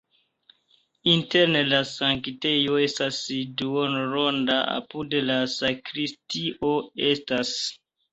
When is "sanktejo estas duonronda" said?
1.89-4.55